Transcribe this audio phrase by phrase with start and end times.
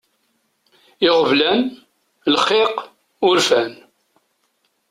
[1.07, 1.61] Iɣeblan,
[2.33, 2.75] lxiq,
[3.29, 3.73] urfan.